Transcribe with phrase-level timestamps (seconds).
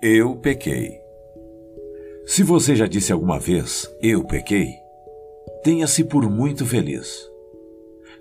[0.00, 1.00] Eu pequei.
[2.24, 4.74] Se você já disse alguma vez eu pequei,
[5.64, 7.28] tenha-se por muito feliz.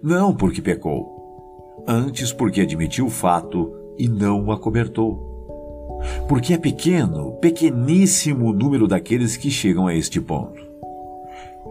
[0.01, 5.99] Não porque pecou, antes porque admitiu o fato e não o acobertou.
[6.27, 10.59] Porque é pequeno, pequeníssimo o número daqueles que chegam a este ponto.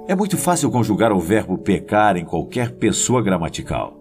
[0.06, 3.95] É muito fácil conjugar o verbo pecar em qualquer pessoa gramatical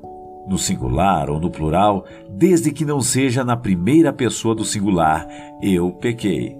[0.47, 5.27] no singular ou no plural, desde que não seja na primeira pessoa do singular,
[5.61, 6.55] eu pequei.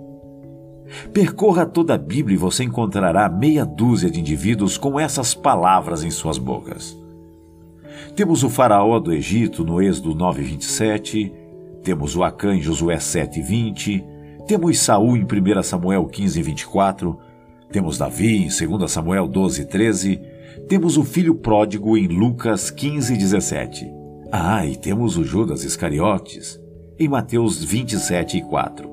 [1.14, 6.12] Percorra toda a Bíblia e você encontrará meia dúzia de indivíduos com essas palavras em
[6.12, 6.98] suas bocas.
[8.16, 11.32] Temos o faraó do Egito no Êxodo 9:27,
[11.84, 14.04] temos o Acã em Josué 7:20,
[14.48, 17.18] temos Saul em 1 Samuel 15:24,
[17.72, 20.20] temos Davi em 2 Samuel 12:13,
[20.68, 23.92] temos o filho pródigo em Lucas 15, 17.
[24.32, 26.60] Ah, e temos o Judas Iscariotes
[26.98, 28.90] em Mateus 27 e 4.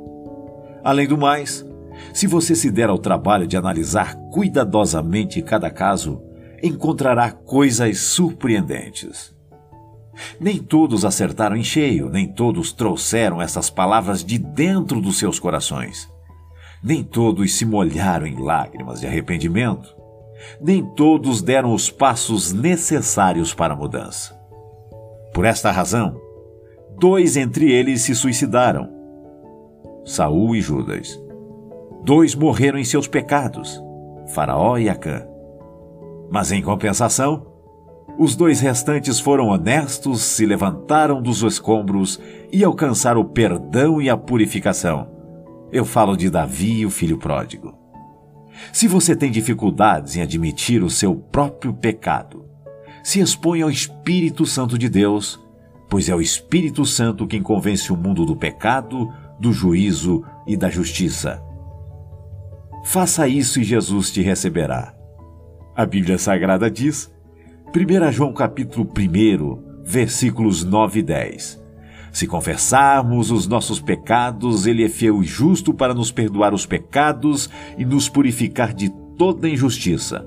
[0.84, 1.64] Além do mais,
[2.12, 6.20] se você se der ao trabalho de analisar cuidadosamente cada caso,
[6.62, 9.34] encontrará coisas surpreendentes.
[10.38, 16.08] Nem todos acertaram em cheio, nem todos trouxeram essas palavras de dentro dos seus corações.
[16.82, 20.02] Nem todos se molharam em lágrimas de arrependimento
[20.60, 24.38] nem todos deram os passos necessários para a mudança.
[25.32, 26.20] Por esta razão,
[26.98, 28.88] dois entre eles se suicidaram:
[30.04, 31.20] Saul e Judas.
[32.04, 33.82] Dois morreram em seus pecados,
[34.28, 35.24] Faraó e Acã.
[36.30, 37.46] Mas em compensação,
[38.18, 42.20] os dois restantes foram honestos, se levantaram dos escombros
[42.52, 45.11] e alcançaram o perdão e a purificação.
[45.72, 47.74] Eu falo de Davi, o filho pródigo.
[48.74, 52.44] Se você tem dificuldades em admitir o seu próprio pecado,
[53.02, 55.40] se expõe ao Espírito Santo de Deus,
[55.88, 59.10] pois é o Espírito Santo quem convence o mundo do pecado,
[59.40, 61.42] do juízo e da justiça.
[62.84, 64.94] Faça isso e Jesus te receberá.
[65.74, 67.10] A Bíblia Sagrada diz,
[67.74, 71.61] 1 João capítulo 1, versículos 9 e 10.
[72.12, 77.48] Se confessarmos os nossos pecados, Ele é fiel e justo para nos perdoar os pecados
[77.78, 80.24] e nos purificar de toda injustiça.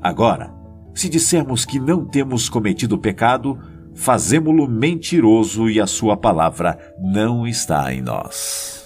[0.00, 0.54] Agora,
[0.94, 3.58] se dissermos que não temos cometido pecado,
[3.94, 8.83] fazemo-lo mentiroso e a Sua palavra não está em nós.